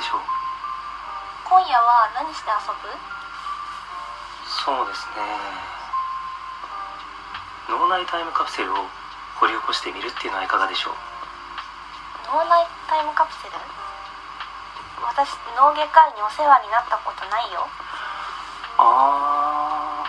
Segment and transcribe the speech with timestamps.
[0.00, 2.88] 今夜は何して遊ぶ？
[4.48, 5.20] そうですね。
[7.68, 8.88] 脳内タイムカプセルを
[9.36, 10.94] 掘り起こしてみるっていうのはいかがでしょう。
[12.32, 13.54] 脳内タイムカプセル？
[15.04, 17.68] 私脳外科医にお世話になったことないよ。
[18.78, 20.04] あ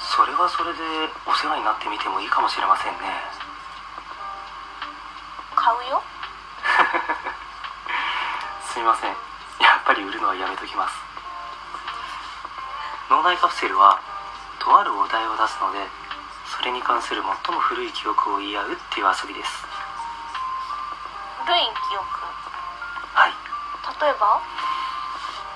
[0.00, 0.80] それはそれで
[1.28, 2.98] お世話になってみてもいいかもしれませんね。
[5.54, 6.02] 買うよ
[8.72, 9.12] すみません。
[9.12, 9.16] や
[9.84, 10.96] っぱり売るのはやめときます。
[13.12, 14.00] 脳内カプセルは
[14.64, 15.84] とあるお題を出すので
[16.48, 19.52] それに関する最も古い記憶を言い合うっていう遊びです。
[21.44, 21.60] 古い
[21.92, 22.08] 記憶？
[23.12, 23.36] はい。
[24.00, 24.40] 例えば？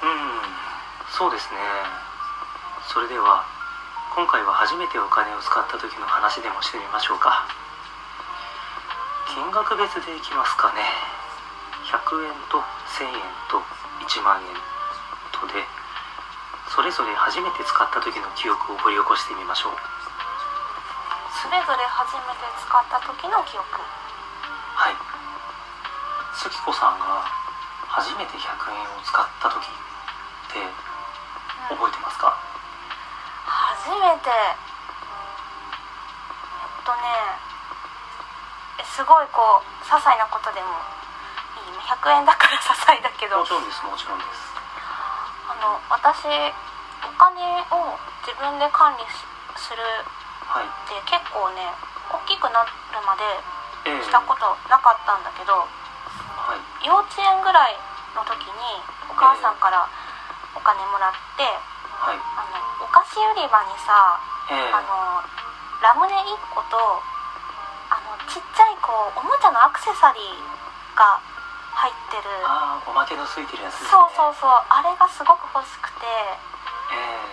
[0.05, 0.45] うん
[1.08, 1.56] そうですね。
[2.92, 3.48] それでは
[4.12, 7.48] 今回は初めてお金を使った時の話でもしてみましょうか。
[9.33, 10.84] 金額別でいきますかね。
[11.89, 11.97] 100
[12.28, 12.61] 円と
[12.97, 13.12] 1000円
[13.52, 13.61] と
[14.08, 14.56] 1万円
[15.33, 15.61] とで
[16.72, 19.77] それぞれ初めて使った時の記憶を掘り起こしてみましょう。
[21.36, 23.84] それぞれ初めて使った時の記憶。
[24.74, 24.97] はい。
[26.36, 27.24] 月子さんが
[27.89, 29.69] 初めて100円を使った時っ
[30.52, 30.64] て
[31.69, 32.33] 覚えてますか？
[33.44, 34.30] 初めて。
[34.33, 34.56] え
[36.80, 37.00] っとね
[38.80, 40.67] えすごいこう些細なことでも
[41.67, 43.39] いい100円だから些細だけど。
[43.41, 44.55] もちろんですもちろんです。
[45.50, 47.39] あの私お金
[47.70, 49.23] を自分で管理し
[49.58, 49.83] する
[50.47, 50.67] はい。
[50.67, 51.67] って結構ね
[52.11, 52.70] 大きくなる
[53.07, 53.23] まで
[53.90, 54.02] ええ。
[54.02, 55.67] したことなかったんだけどは
[56.55, 56.86] い。
[56.86, 57.74] 幼稚園ぐらい
[58.14, 59.86] の時にお母さんから
[60.55, 61.42] お金もらって
[61.98, 62.19] はい。
[62.39, 64.19] あのお菓子売り場にさ
[64.51, 64.70] ええ。
[64.70, 65.23] あの
[65.83, 66.79] ラムネ1個と
[67.90, 71.20] あのちっちゃいこうおもちゃのアクセサリーが
[71.86, 72.27] 入ってる。
[72.42, 73.86] ああおまけのついてるやつね。
[73.86, 74.51] そうそうそう。
[74.51, 76.02] あれがすごく欲しくて。
[76.02, 76.11] で
[76.98, 77.30] え。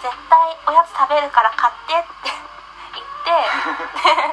[0.00, 2.32] 絶対おやつ食べるから買ってって。
[2.96, 3.28] 言って。
[3.28, 4.32] で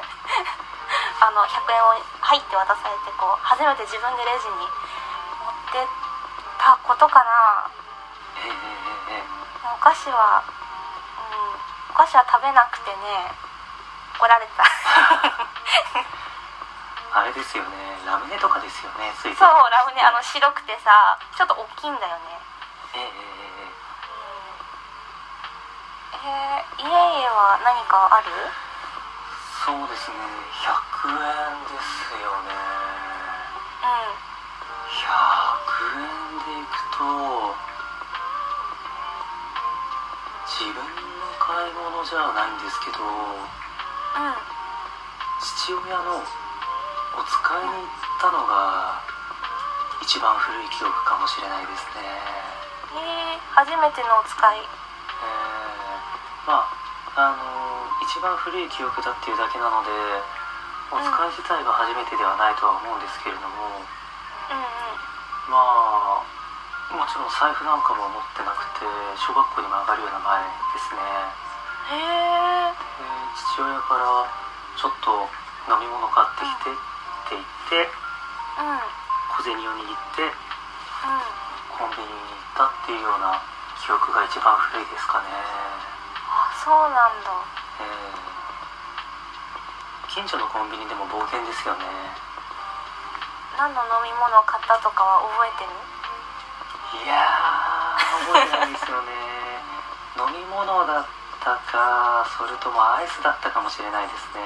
[1.20, 5.86] あの100円を入って渡されてこう初めて自分でレジに持ってっ
[6.56, 7.68] たことかな。
[8.40, 8.52] えええ
[9.12, 9.24] えええ。
[9.76, 12.96] お菓子は、うん、お菓子は食べなくてね
[14.16, 14.64] 怒られた
[17.16, 17.96] あれですよね。
[18.04, 19.08] ラムネとかですよね。
[19.16, 22.36] そうラムネあの白くてさちょっと大きいんだよね。
[22.92, 23.72] えええええ
[26.12, 26.76] え。
[26.76, 28.28] ー、家々は何かある？
[28.28, 28.52] え
[29.64, 30.16] そうですね。
[30.60, 32.52] 100円ですよね。
[33.80, 33.88] う
[34.92, 37.00] 100円でいくと
[40.44, 44.36] 自分の買い物じゃないんですけどんうん。
[45.40, 46.22] 父親の
[47.16, 49.00] お使いに行ったのが
[50.04, 52.04] 一番古い記憶かもしれないですね。
[52.92, 54.60] えー、初めてのお使い。
[54.60, 56.68] えーまあ
[57.16, 57.42] あの
[58.04, 59.90] 一番古い記憶だっていうだけなので
[60.92, 65.50] お使い自体が初めてではないとは思うんですけれども、うんうん。
[65.50, 66.22] まあ
[66.92, 68.86] もちろん財布なんかも持ってなくて
[69.18, 71.00] 小学校にも上がるような前ですね。
[71.90, 72.76] へえで
[73.56, 74.30] 父親から
[74.78, 75.26] ちょっと
[75.66, 76.78] 飲み物買ってきてっ
[77.34, 77.38] っ
[77.68, 77.90] て
[78.58, 78.80] うんうん
[79.36, 80.30] 小銭を握って
[81.76, 83.42] コンビニに行ったっていうような
[83.82, 85.26] 記憶が一番古いですかね。
[86.30, 87.30] あそうなんだ。
[87.80, 88.26] えー
[90.16, 91.84] 近所のコンビニでも冒険ですよね。
[93.58, 97.04] 何の飲み物を買ったとかは覚えてる？
[97.04, 99.12] いやー覚えてないですよね。
[100.16, 101.06] 飲み物だっ
[101.44, 104.40] たかそれともアイスだったかもしれないですね。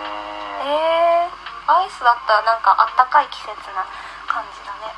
[0.66, 1.39] えー、
[1.70, 3.86] アイスだったらなんかあったかい季節な
[4.26, 4.90] 感じだね。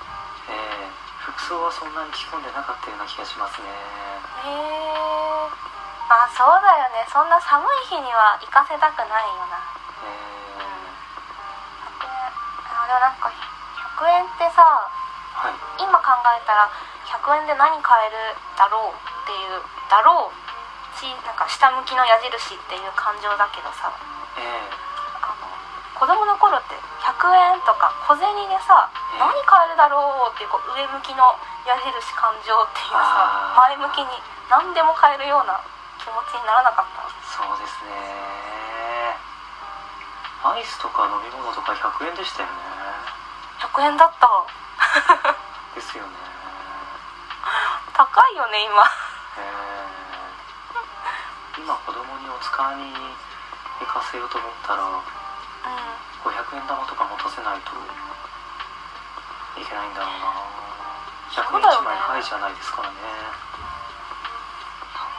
[0.49, 0.93] えー
[1.23, 3.69] 服装はそんなに着込んでなかったような気がしますね。
[3.71, 5.47] へえ。
[6.11, 7.07] あそうだよね。
[7.07, 9.55] そんな寒い日には行かせたくないよな。
[10.03, 10.11] え。
[11.95, 12.27] 100円
[12.75, 15.55] あでもなんか100円ってさーはい。
[15.79, 16.67] 今考えたら
[17.07, 23.95] 100円で何買えるだろうっていうだろうしなんか下向きの矢印っていう感情だけどさ。
[24.43, 24.43] え。
[25.23, 25.52] あの
[26.03, 31.23] 子供の頃って100円とか小銭でさええ何買えるだろうっていうこう上向きの
[31.63, 34.11] 矢印感情っていうさ前向きに
[34.51, 35.63] 何でも買えるような
[36.03, 39.15] 気持ちにならなかったそうですね。
[40.43, 42.59] アイスとか飲み物とか100円でしたよね。
[43.63, 44.27] 100円だった。
[45.79, 46.11] ですよね。
[47.95, 48.83] 高いよね今。
[49.39, 51.63] えー。
[51.63, 52.91] 今子供にお使いに
[53.79, 55.22] 行かせようと思ったらうん
[55.63, 57.73] 500円玉とか持たせないと
[59.61, 60.33] いけないんだろうな。
[61.33, 62.97] 100円そうだよ1枚ねはいじゃないですからね。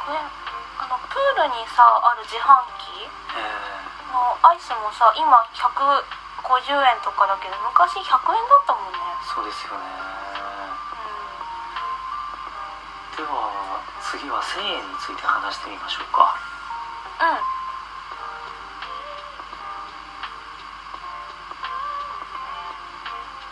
[0.07, 0.21] 100円
[0.79, 3.39] あのプールにさある自販機え
[4.11, 6.03] のアイスもさ今150
[6.75, 8.99] 円とかだけど昔100円だったもんね。
[8.99, 9.85] ーそうですよね。
[13.15, 16.35] うでは次は1000円について話してみましょうか